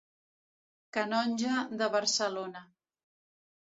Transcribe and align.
Canonge 0.97 1.61
de 1.83 1.93
Barcelona. 2.01 2.69